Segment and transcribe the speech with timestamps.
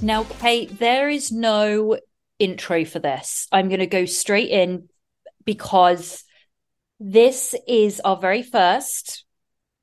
[0.00, 1.98] Now, Kate, there is no
[2.38, 3.48] intro for this.
[3.50, 4.88] I'm going to go straight in
[5.44, 6.24] because
[7.00, 9.24] this is our very first,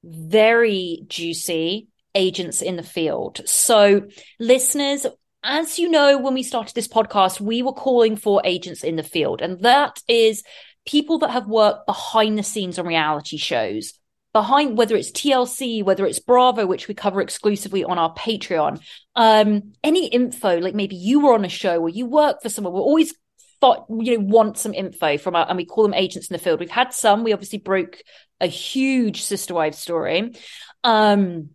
[0.04, 3.42] very juicy agents in the field.
[3.46, 4.08] So,
[4.40, 5.06] listeners,
[5.44, 9.04] as you know, when we started this podcast, we were calling for agents in the
[9.04, 10.44] field, and that is
[10.86, 13.94] people that have worked behind the scenes on reality shows
[14.36, 18.82] behind whether it's TLC, whether it's Bravo, which we cover exclusively on our Patreon,
[19.16, 22.74] um, any info, like maybe you were on a show or you work for someone,
[22.74, 23.16] we're always
[23.62, 26.44] thought, you know, want some info from our, and we call them agents in the
[26.44, 26.60] field.
[26.60, 28.02] We've had some, we obviously broke
[28.42, 30.36] a huge sister wives story.
[30.84, 31.52] Um,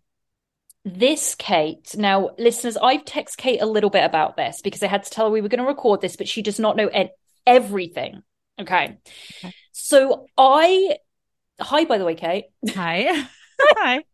[0.87, 5.03] this Kate, now listeners, I've texted Kate a little bit about this because I had
[5.03, 6.89] to tell her we were going to record this, but she does not know
[7.47, 8.23] everything.
[8.59, 8.97] Okay.
[9.45, 9.55] okay.
[9.73, 10.97] So I
[11.61, 12.47] Hi, by the way, Kate.
[12.71, 13.27] Hi.
[13.61, 14.05] Hi.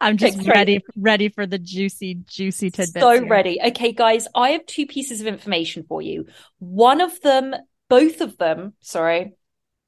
[0.00, 3.00] I'm just ready, ready for the juicy, juicy tidbits.
[3.00, 3.26] So here.
[3.26, 3.58] ready.
[3.68, 6.26] Okay, guys, I have two pieces of information for you.
[6.58, 7.54] One of them,
[7.88, 9.32] both of them, sorry,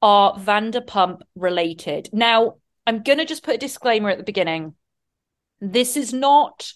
[0.01, 2.09] are Vanderpump related.
[2.11, 2.55] Now,
[2.87, 4.73] I'm going to just put a disclaimer at the beginning.
[5.59, 6.73] This is not,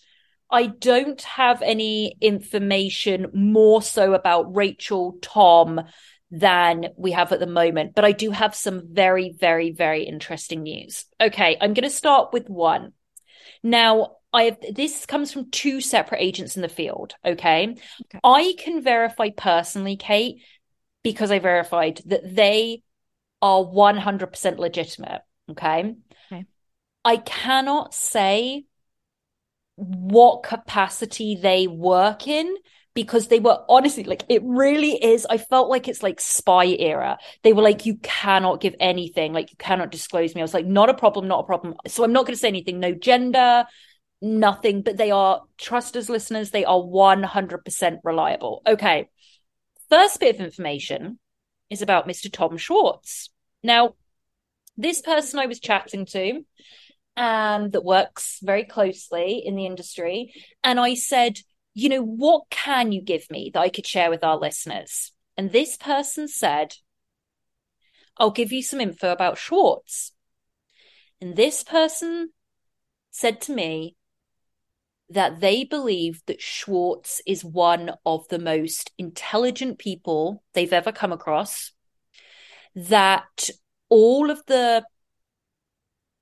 [0.52, 5.82] I don't have any information more so about Rachel, Tom,
[6.32, 7.96] than we have at the moment.
[7.96, 11.06] But I do have some very, very, very interesting news.
[11.22, 12.94] Okay, I'm going to start with one.
[13.64, 17.16] Now, I have this comes from two separate agents in the field.
[17.24, 17.70] Okay?
[17.70, 18.20] okay.
[18.24, 20.42] I can verify personally, Kate,
[21.04, 22.84] because I verified that they
[23.42, 25.22] are 100% legitimate.
[25.52, 25.96] Okay?
[26.32, 26.46] okay.
[27.06, 28.66] I cannot say
[29.76, 32.56] what capacity they work in
[32.96, 37.18] because they were honestly like it really is i felt like it's like spy era.
[37.44, 39.34] They were like you cannot give anything.
[39.34, 40.42] Like you cannot disclose me.
[40.42, 41.76] I was like not a problem not a problem.
[41.86, 42.80] So i'm not going to say anything.
[42.80, 43.66] No gender
[44.22, 44.82] nothing.
[44.82, 48.64] But they are trust as listeners they are 100% reliable.
[48.66, 49.10] Okay.
[49.90, 51.20] First bit of information
[51.70, 53.30] is about mr tom schwartz.
[53.62, 53.96] Now
[54.78, 56.44] this person i was chatting to
[57.18, 60.34] and that works very closely in the industry
[60.66, 61.40] and i said
[61.76, 65.12] you know, what can you give me that I could share with our listeners?
[65.38, 66.74] And this person said,
[68.18, 70.14] I'll give you some info about Schwartz.
[71.20, 72.30] And this person
[73.12, 73.98] said to me
[75.10, 81.12] that they believe that Schwartz is one of the most intelligent people they've ever come
[81.12, 81.74] across,
[82.74, 83.50] that
[83.90, 84.86] all of the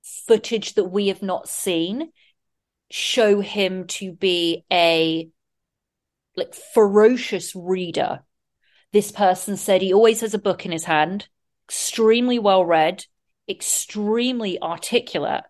[0.02, 2.12] footage that we have not seen
[2.90, 5.30] show him to be a
[6.36, 8.24] like ferocious reader.
[8.92, 11.28] This person said he always has a book in his hand,
[11.68, 13.06] extremely well read,
[13.50, 15.44] extremely articulate.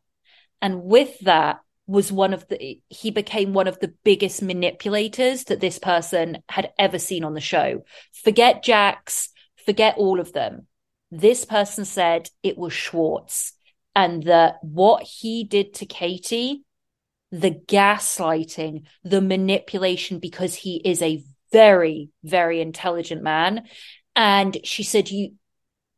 [0.62, 5.60] And with that was one of the, he became one of the biggest manipulators that
[5.60, 7.84] this person had ever seen on the show.
[8.24, 9.30] Forget Jax,
[9.66, 10.68] forget all of them.
[11.12, 13.54] This person said it was Schwartz
[13.96, 16.64] and that what he did to Katie,
[17.34, 23.64] the gaslighting, the manipulation, because he is a very, very intelligent man.
[24.16, 25.34] And she said, you,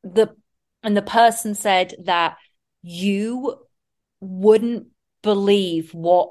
[0.04, 0.36] the,
[0.82, 2.38] and the person said that
[2.82, 3.58] you
[4.22, 4.88] wouldn't
[5.22, 6.30] believe what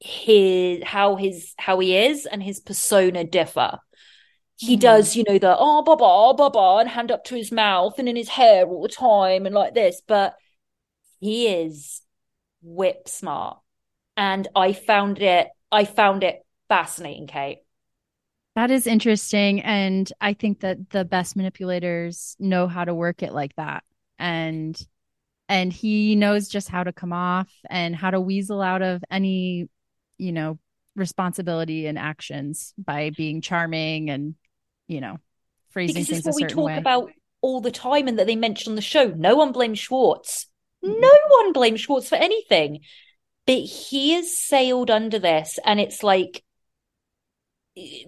[0.00, 3.78] his, how his, how he is and his persona differ
[4.62, 4.80] he mm.
[4.80, 8.14] does, you know, the oh baba baba and hand up to his mouth and in
[8.14, 10.36] his hair all the time and like this, but
[11.18, 12.00] he is
[12.62, 13.58] whip smart.
[14.16, 17.58] And I found it I found it fascinating, Kate.
[18.54, 19.62] That is interesting.
[19.62, 23.82] And I think that the best manipulators know how to work it like that.
[24.18, 24.78] And
[25.48, 29.68] and he knows just how to come off and how to weasel out of any,
[30.18, 30.58] you know,
[30.94, 34.34] responsibility and actions by being charming and,
[34.86, 35.18] you know,
[35.70, 36.76] phrasing because things this is what we talk way.
[36.76, 37.10] about
[37.40, 39.08] all the time and that they mention on the show.
[39.08, 40.46] No one blames Schwartz.
[40.84, 41.00] Mm-hmm.
[41.00, 42.80] No one blames Schwartz for anything.
[43.46, 46.42] But he has sailed under this, and it's like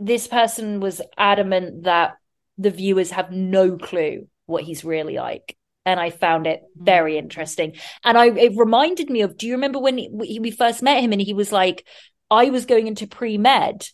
[0.00, 2.14] this person was adamant that
[2.58, 6.84] the viewers have no clue what he's really like and I found it mm-hmm.
[6.84, 7.76] very interesting.
[8.02, 9.36] And I it reminded me of.
[9.36, 11.86] Do you remember when we, we first met him and he was like,
[12.31, 13.88] "I was going into pre med,"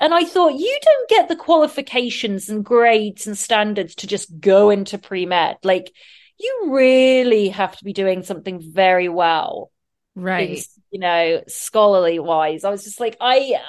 [0.00, 4.70] and I thought, "You don't get the qualifications and grades and standards to just go
[4.70, 5.56] into pre med.
[5.62, 5.92] Like,
[6.38, 9.70] you really have to be doing something very well,
[10.14, 10.58] right?
[10.58, 13.60] In, you know, scholarly wise." I was just like, "I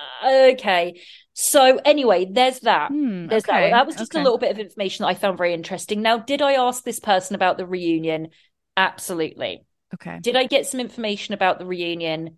[0.53, 1.01] okay."
[1.33, 2.89] So anyway, there's that.
[2.89, 3.71] Hmm, there's okay, that.
[3.71, 4.21] That was just okay.
[4.21, 6.01] a little bit of information that I found very interesting.
[6.01, 8.29] Now, did I ask this person about the reunion?
[8.77, 9.65] Absolutely.
[9.93, 10.19] Okay.
[10.21, 12.37] Did I get some information about the reunion?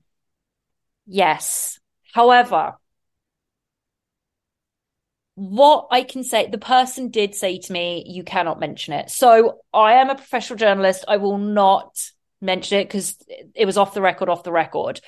[1.06, 1.80] Yes.
[2.14, 2.74] However,
[5.36, 9.12] what I can say, the person did say to me, you cannot mention it.
[9.12, 11.06] So I am a professional journalist.
[11.08, 12.12] I will not
[12.42, 13.18] mention it because
[13.56, 15.02] it was off the record, off the record.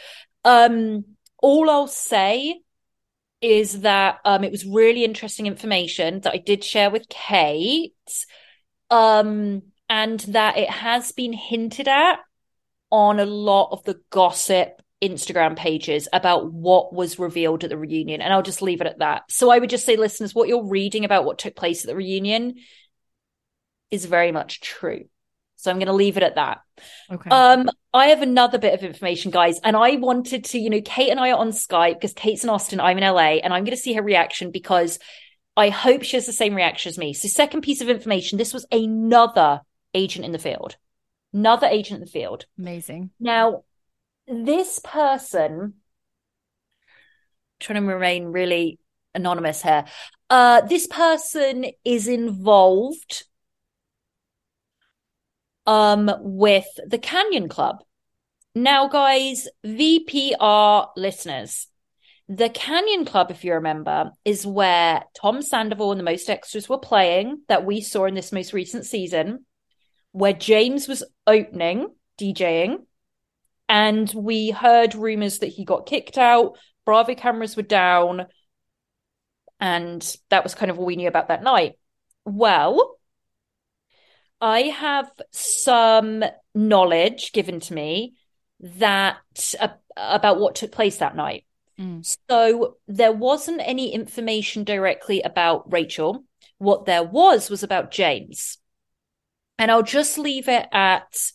[0.43, 1.05] Um,
[1.37, 2.59] all I'll say
[3.41, 7.93] is that um, it was really interesting information that I did share with Kate,
[8.89, 12.19] um, and that it has been hinted at
[12.91, 18.21] on a lot of the gossip Instagram pages about what was revealed at the reunion.
[18.21, 19.23] And I'll just leave it at that.
[19.29, 21.95] So I would just say, listeners, what you're reading about what took place at the
[21.95, 22.55] reunion
[23.91, 25.05] is very much true.
[25.59, 26.61] So I'm going to leave it at that.
[27.11, 27.29] Okay.
[27.29, 31.09] Um, I have another bit of information, guys, and I wanted to, you know, Kate
[31.09, 33.75] and I are on Skype because Kate's in Austin, I'm in LA, and I'm going
[33.75, 34.99] to see her reaction because
[35.57, 37.13] I hope she has the same reaction as me.
[37.13, 39.59] So, second piece of information: this was another
[39.93, 40.77] agent in the field,
[41.33, 42.45] another agent in the field.
[42.57, 43.09] Amazing.
[43.19, 43.65] Now,
[44.29, 45.73] this person,
[47.59, 48.79] trying to remain really
[49.13, 49.83] anonymous here.
[50.29, 53.25] Uh, this person is involved
[55.69, 57.83] um, with the Canyon Club.
[58.55, 61.67] Now, guys, VPR listeners,
[62.27, 66.79] the Canyon Club, if you remember, is where Tom Sandoval and the Most Extras were
[66.79, 69.45] playing that we saw in this most recent season,
[70.11, 71.89] where James was opening,
[72.19, 72.77] DJing,
[73.67, 78.25] and we heard rumors that he got kicked out, Bravo cameras were down,
[79.59, 81.73] and that was kind of all we knew about that night.
[82.25, 82.98] Well,
[84.41, 86.23] I have some
[86.55, 88.15] knowledge given to me
[88.59, 89.17] that
[89.59, 91.45] uh, about what took place that night.
[91.79, 92.05] Mm.
[92.29, 96.25] So there wasn't any information directly about Rachel.
[96.57, 98.57] What there was was about James.
[99.57, 101.31] And I'll just leave it at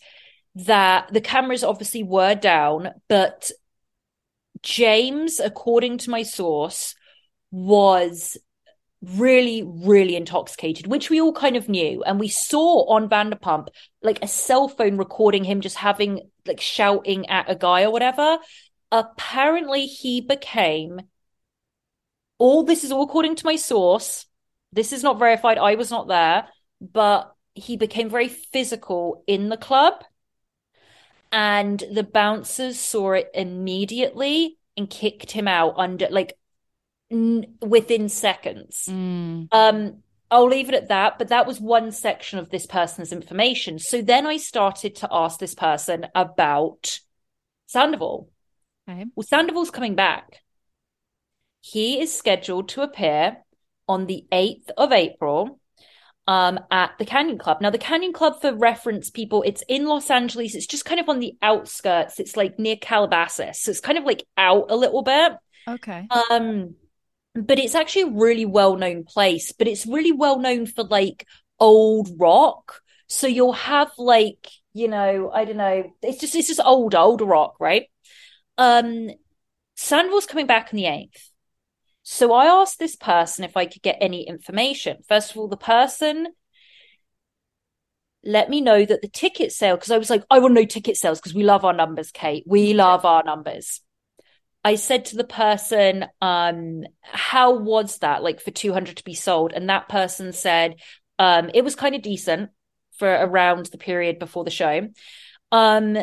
[0.54, 3.50] that the cameras obviously were down, but
[4.62, 6.94] James, according to my source,
[7.50, 8.38] was
[9.16, 12.02] really, really intoxicated, which we all kind of knew.
[12.04, 13.68] And we saw on Vanderpump
[14.02, 18.38] like a cell phone recording him just having like shouting at a guy or whatever.
[18.90, 21.00] Apparently, he became
[22.38, 24.26] all this is all according to my source.
[24.72, 25.58] This is not verified.
[25.58, 26.48] I was not there,
[26.80, 30.04] but he became very physical in the club.
[31.32, 36.36] And the bouncers saw it immediately and kicked him out under like
[37.10, 38.86] n- within seconds.
[38.88, 39.48] Mm.
[39.52, 41.18] Um, I'll leave it at that.
[41.18, 43.78] But that was one section of this person's information.
[43.78, 46.98] So then I started to ask this person about
[47.66, 48.28] Sandoval.
[48.88, 49.06] Okay.
[49.14, 50.40] Well, Sandoval's coming back.
[51.60, 53.38] He is scheduled to appear
[53.88, 55.60] on the 8th of April
[56.26, 57.60] um, at the Canyon Club.
[57.60, 60.54] Now, the Canyon Club, for reference, people, it's in Los Angeles.
[60.54, 62.18] It's just kind of on the outskirts.
[62.18, 63.62] It's like near Calabasas.
[63.62, 65.32] So it's kind of like out a little bit.
[65.68, 66.06] Okay.
[66.30, 66.74] Um,
[67.34, 71.26] but it's actually a really well known place but it's really well known for like
[71.60, 72.80] old rock.
[73.06, 77.20] So you'll have like, you know, I don't know, it's just it's just old, old
[77.20, 77.86] rock, right?
[78.58, 79.10] Um
[79.76, 81.30] Sandoval's coming back on the 8th.
[82.02, 84.98] So I asked this person if I could get any information.
[85.08, 86.28] First of all, the person
[88.22, 90.66] let me know that the ticket sale, because I was like, I want to know
[90.66, 92.44] ticket sales because we love our numbers, Kate.
[92.46, 93.80] We love our numbers.
[94.64, 99.52] I said to the person, um, how was that like for 200 to be sold?
[99.52, 100.76] And that person said,
[101.18, 102.50] um, it was kind of decent
[102.96, 104.88] for around the period before the show.
[105.52, 105.98] Um,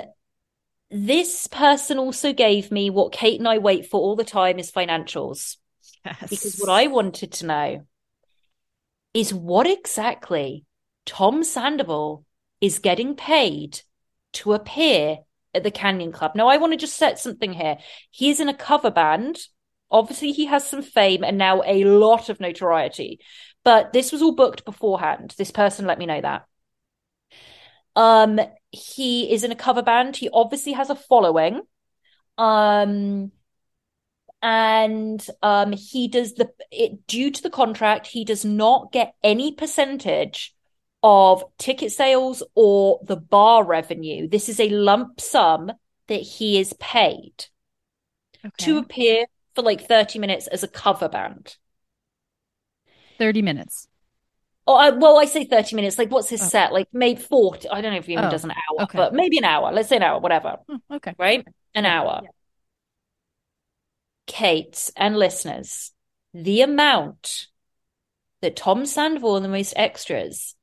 [0.91, 4.71] this person also gave me what Kate and I wait for all the time is
[4.71, 5.57] financials.
[6.05, 6.29] Yes.
[6.29, 7.87] Because what I wanted to know
[9.13, 10.65] is what exactly
[11.05, 12.25] Tom Sandoval
[12.59, 13.81] is getting paid
[14.33, 15.19] to appear
[15.53, 16.33] at the Canyon Club.
[16.35, 17.77] Now, I want to just set something here.
[18.09, 19.39] He's in a cover band.
[19.89, 23.19] Obviously, he has some fame and now a lot of notoriety,
[23.63, 25.33] but this was all booked beforehand.
[25.37, 26.45] This person let me know that.
[27.95, 28.39] Um,
[28.71, 30.15] he is in a cover band.
[30.15, 31.61] He obviously has a following.
[32.37, 33.31] Um,
[34.41, 39.53] and um, he does the it due to the contract, he does not get any
[39.53, 40.55] percentage
[41.03, 44.27] of ticket sales or the bar revenue.
[44.27, 45.71] This is a lump sum
[46.07, 47.45] that he is paid
[48.45, 48.53] Okay.
[48.59, 51.57] to appear for like 30 minutes as a cover band.
[53.17, 53.87] 30 minutes.
[54.67, 55.97] Oh, I, well, I say 30 minutes.
[55.97, 56.49] Like, what's his Oh.
[56.49, 56.71] set?
[56.71, 57.67] Like, maybe 40.
[57.69, 58.93] I don't know if he even Oh, does an hour, okay.
[58.95, 59.71] but maybe an hour.
[59.71, 60.57] Let's say an hour, whatever.
[60.69, 61.15] Oh, okay.
[61.17, 61.45] Right?
[61.75, 62.23] An Yeah, hour.
[64.27, 65.91] Kate and listeners,
[66.33, 67.47] the amount
[68.41, 70.55] that Tom Sandoval and the most extras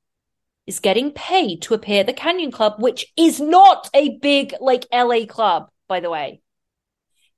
[0.69, 4.85] is getting paid to appear at the Canyon Club, which is not a big like
[4.93, 6.43] LA club, by the way.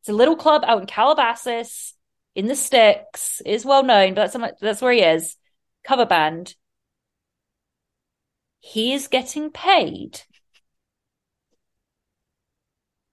[0.00, 1.94] It's a little club out in Calabasas
[2.34, 3.40] in the sticks.
[3.46, 5.37] Is well known, but that's that's where he is.
[5.84, 6.56] Cover band.
[8.58, 10.22] He is getting paid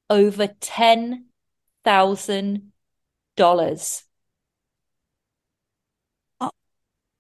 [0.09, 1.27] over ten
[1.83, 2.71] thousand
[3.36, 4.03] dollars.
[6.41, 6.51] Oh,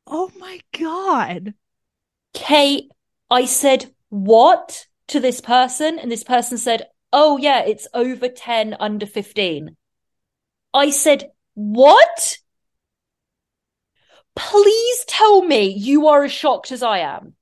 [0.07, 1.53] oh my God.
[2.37, 2.91] Kate,
[3.31, 5.97] I said, what to this person?
[5.97, 9.75] And this person said, oh, yeah, it's over 10 under 15.
[10.71, 12.37] I said, what?
[14.35, 17.33] Please tell me you are as shocked as I am.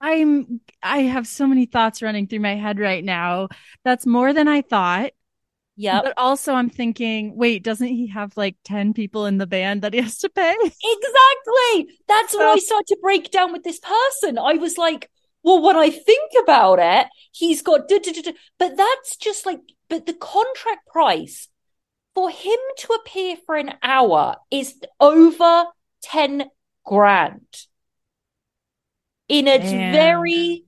[0.00, 3.48] I'm I have so many thoughts running through my head right now.
[3.84, 5.10] That's more than I thought.
[5.80, 6.02] Yep.
[6.02, 9.94] But also I'm thinking, wait, doesn't he have like 10 people in the band that
[9.94, 10.52] he has to pay?
[10.60, 11.96] Exactly.
[12.08, 14.38] That's So- I started to break down with this person.
[14.38, 15.08] I was like,
[15.44, 18.32] well, when I think about it, he's got, duh, duh, duh.
[18.58, 21.46] but that's just like, but the contract price
[22.12, 25.66] for him to appear for an hour is over
[26.02, 26.46] 10
[26.84, 27.46] grand
[29.28, 29.92] in a Man.
[29.92, 30.64] very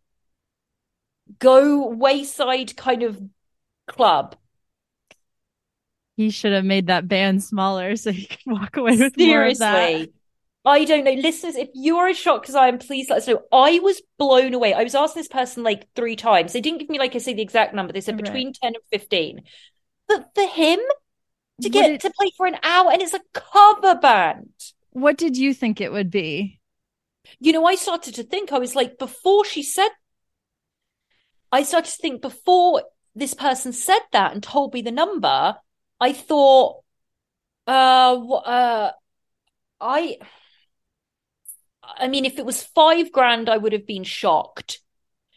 [1.40, 3.20] go wayside kind of
[3.88, 4.36] club.
[6.20, 9.56] He should have made that band smaller so he could walk away with more of
[9.58, 10.08] that.
[10.66, 11.12] I don't know.
[11.12, 13.40] Listeners, if you are as shocked as I am, please let us know.
[13.50, 14.74] I was blown away.
[14.74, 16.52] I was asking this person like three times.
[16.52, 17.94] They didn't give me, like I say, the exact number.
[17.94, 18.24] They said Right.
[18.24, 19.44] between 10 and 15.
[20.08, 20.78] But for him
[21.62, 24.52] to What get did- to play for an hour and it's a cover band.
[24.90, 26.60] What did you think it would be?
[27.38, 29.88] You know, I started to think, I was like, before she said,
[31.50, 32.82] I started to think before
[33.14, 35.56] this person said that and told me the number,
[36.00, 36.82] I thought,
[37.66, 37.70] uh,
[38.28, 38.92] uh,
[39.80, 40.18] I,
[41.82, 44.80] I mean, if it was five grand, I would have been shocked.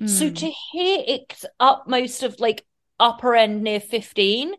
[0.06, 0.36] So Hmm.
[0.36, 2.66] to hear it's up most of like
[3.00, 4.54] upper end near 15,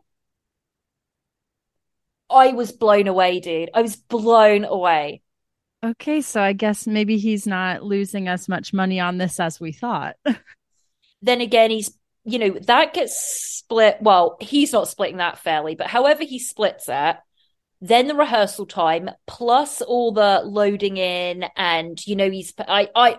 [2.31, 3.71] I was blown away, dude.
[3.75, 5.23] I was blown away.
[5.85, 9.71] Okay, so I guess maybe he's not losing as much money on this as we
[9.73, 10.17] thought.
[11.23, 11.91] then again, he's,
[12.25, 13.99] you know, that gets split.
[14.01, 17.17] Well, he's not splitting that fairly, but however he splits it,
[17.81, 23.19] then the rehearsal time plus all the loading in and you know he's I I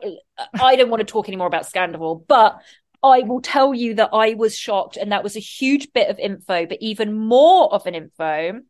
[0.53, 2.59] I don't want to talk anymore about scandal but
[3.03, 6.17] I will tell you that I was shocked and that was a huge bit of
[6.17, 8.61] info, but even more of an info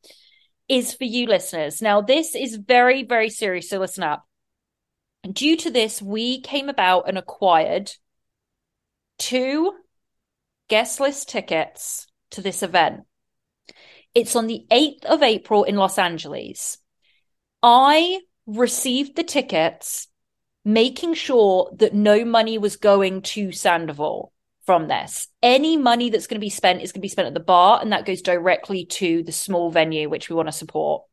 [0.67, 1.81] is for you listeners.
[1.81, 4.25] Now this is very very serious, so listen up.
[5.31, 7.89] Due to this, we came about and acquired
[9.17, 9.73] two
[10.67, 13.01] guest list tickets to this event.
[14.13, 16.77] It's on the 8th of April in Los Angeles.
[17.61, 20.07] I received the tickets,
[20.63, 24.31] making sure that no money was going to Sandoval
[24.65, 25.27] from this.
[25.43, 27.79] Any money that's going to be spent is going to be spent at the bar,
[27.81, 31.03] and that goes directly to the small venue, which we want to support.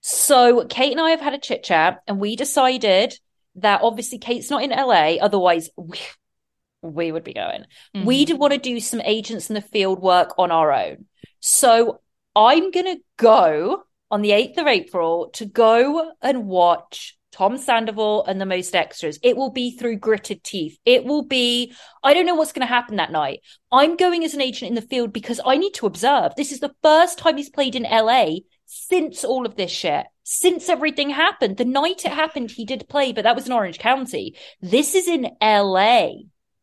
[0.00, 3.18] So, Kate and I have had a chit chat, and we decided
[3.56, 5.98] that obviously Kate's not in LA, otherwise we,
[6.82, 7.64] we would be going.
[7.94, 8.04] Mm-hmm.
[8.04, 11.06] We did want to do some agents in the field work on our own.
[11.40, 12.00] So
[12.34, 18.24] I'm going to go on the 8th of April to go and watch Tom Sandoval
[18.24, 19.18] and the most extras.
[19.22, 20.78] It will be through gritted teeth.
[20.86, 23.40] It will be, I don't know what's going to happen that night.
[23.70, 26.32] I'm going as an agent in the field because I need to observe.
[26.34, 30.68] This is the first time he's played in LA since all of this shit, since
[30.68, 31.56] everything happened.
[31.56, 34.36] The night it happened, he did play, but that was in Orange County.
[34.62, 36.12] This is in LA.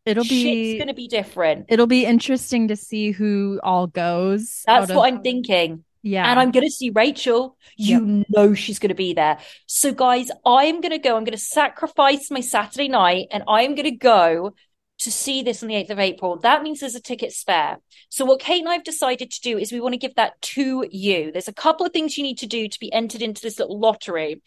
[0.06, 1.68] It'll be Shit's gonna be different.
[1.70, 4.64] It'll be interesting to see who all goes.
[4.66, 5.14] That's what of...
[5.16, 5.84] I'm thinking.
[6.04, 6.30] Yeah.
[6.30, 7.58] And I'm going to see Rachel.
[7.78, 8.28] You yep.
[8.30, 9.38] know she's going to be there.
[9.68, 11.16] So, guys, I am going to go.
[11.16, 14.54] I'm going to sacrifice my Saturday night and I am going to go
[15.00, 16.38] to see this on the 8th of April.
[16.40, 17.78] That means there's a ticket spare.
[18.10, 20.42] So, what Kate and I have decided to do is we want to give that
[20.42, 21.32] to you.
[21.32, 23.80] There's a couple of things you need to do to be entered into this little
[23.80, 24.42] lottery.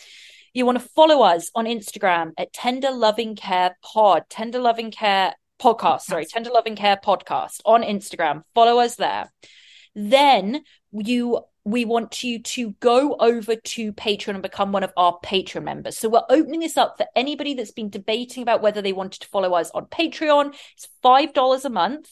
[0.52, 5.34] You want to follow us on Instagram at Tender Loving Care Pod, Tender Loving Care
[5.60, 8.42] Podcast, sorry, Tender Loving Care Podcast on Instagram.
[8.54, 9.30] Follow us there
[9.96, 15.18] then you we want you to go over to Patreon and become one of our
[15.24, 15.98] Patreon members.
[15.98, 19.28] So we're opening this up for anybody that's been debating about whether they wanted to
[19.28, 20.54] follow us on Patreon.
[20.76, 22.08] It's $5 a month.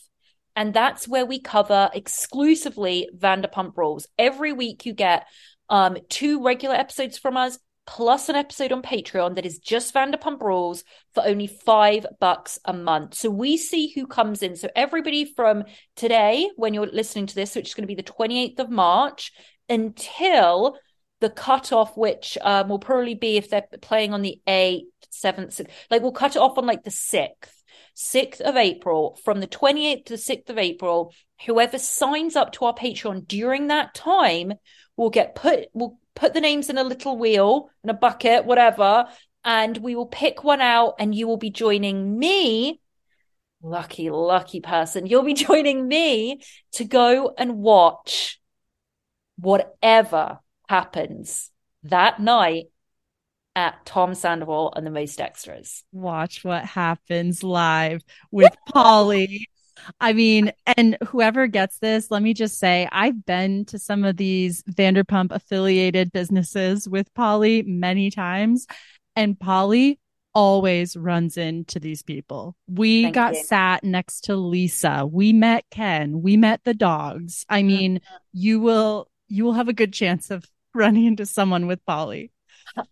[0.56, 4.08] And that's where we cover exclusively Vanderpump Rules.
[4.18, 5.28] Every week you get
[5.68, 10.40] um, two regular episodes from us plus an episode on Patreon that is just Vanderpump
[10.40, 13.14] Rules for only five bucks a month.
[13.14, 14.56] So we see who comes in.
[14.56, 15.64] So everybody from
[15.96, 19.32] today, when you're listening to this, which is going to be the 28th of March,
[19.68, 20.78] until
[21.20, 26.02] the cutoff, which um, will probably be if they're playing on the 8th, 7th, like
[26.02, 27.30] we'll cut it off on like the 6th.
[27.96, 31.14] 6th of April, from the 28th to the 6th of April,
[31.46, 34.54] whoever signs up to our Patreon during that time
[34.96, 39.06] will get put will put the names in a little wheel in a bucket, whatever,
[39.44, 42.80] and we will pick one out and you will be joining me.
[43.62, 45.06] Lucky, lucky person.
[45.06, 46.40] You'll be joining me
[46.72, 48.40] to go and watch
[49.36, 51.50] whatever happens
[51.82, 52.66] that night
[53.56, 55.84] at Tom Sandoval and the Most Extras.
[55.92, 59.46] Watch what happens live with Paulie
[60.00, 64.16] I mean, and whoever gets this, let me just say, I've been to some of
[64.16, 68.66] these Vanderpump affiliated businesses with Polly many times,
[69.16, 69.98] and Polly
[70.34, 72.56] always runs into these people.
[72.66, 73.44] We Thank got you.
[73.44, 75.06] sat next to Lisa.
[75.10, 76.22] We met Ken.
[76.22, 77.46] We met the dogs.
[77.48, 77.66] I mm-hmm.
[77.68, 78.00] mean,
[78.32, 82.30] you will you will have a good chance of running into someone with Paulie.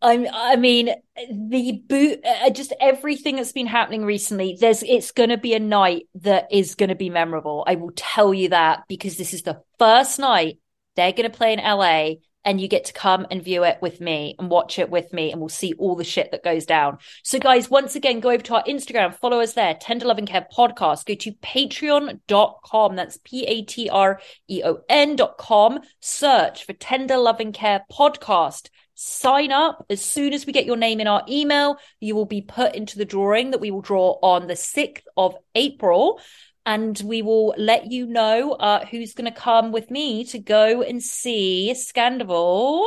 [0.01, 0.91] I, I mean,
[1.31, 4.57] the boot, uh, just everything that's been happening recently.
[4.59, 7.65] There's, it's going to be a night that is going to be memorable.
[7.67, 10.59] I will tell you that because this is the first night
[10.95, 12.15] they're going to play in LA,
[12.45, 15.31] and you get to come and view it with me and watch it with me,
[15.31, 16.99] and we'll see all the shit that goes down.
[17.23, 20.47] So, guys, once again, go over to our Instagram, follow us there, Tender Loving Care
[20.53, 21.07] Podcast.
[21.07, 22.97] Go to patreon.com.
[22.97, 25.81] That's P A T R E O N.com.
[26.01, 28.69] Search for Tender Loving Care Podcast
[29.05, 32.41] sign up as soon as we get your name in our email you will be
[32.41, 36.21] put into the drawing that we will draw on the 6th of april
[36.65, 40.83] and we will let you know uh, who's going to come with me to go
[40.83, 42.87] and see Scandoval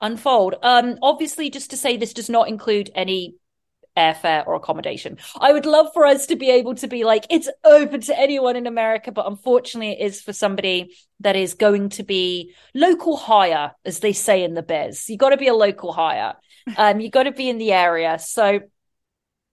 [0.00, 0.54] unfold.
[0.62, 3.34] Um, obviously, just to say, this does not include any
[3.98, 5.18] airfare or accommodation.
[5.40, 8.56] I would love for us to be able to be like, it's open to anyone
[8.56, 13.72] in America, but unfortunately, it is for somebody that is going to be local hire,
[13.84, 15.10] as they say in the biz.
[15.10, 16.34] You got to be a local hire.
[16.76, 18.18] Um, you got to be in the area.
[18.18, 18.60] So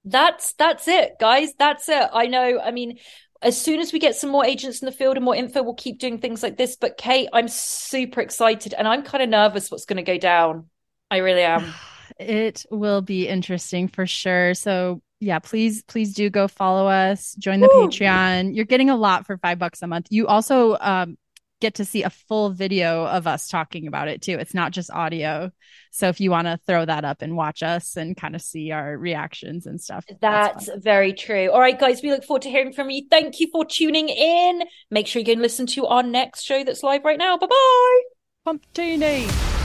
[0.03, 1.53] that's that's it, guys.
[1.57, 2.09] That's it.
[2.13, 2.59] I know.
[2.59, 2.99] I mean,
[3.41, 5.75] as soon as we get some more agents in the field and more info, we'll
[5.75, 6.75] keep doing things like this.
[6.75, 10.69] But Kate, I'm super excited and I'm kind of nervous what's going to go down.
[11.09, 11.73] I really am.
[12.19, 14.53] It will be interesting for sure.
[14.53, 17.87] So yeah, please, please do go follow us, join the Woo!
[17.87, 18.55] Patreon.
[18.55, 20.07] You're getting a lot for five bucks a month.
[20.09, 21.17] You also um,
[21.61, 24.37] get to see a full video of us talking about it too.
[24.37, 25.51] It's not just audio.
[25.91, 28.71] So if you want to throw that up and watch us and kind of see
[28.71, 30.05] our reactions and stuff.
[30.21, 31.49] That's, that's very true.
[31.51, 33.07] All right, guys, we look forward to hearing from you.
[33.09, 34.63] Thank you for tuning in.
[34.91, 37.37] Make sure you go and listen to our next show that's live right now.
[37.37, 38.01] Bye bye.
[38.43, 39.64] Pumptini.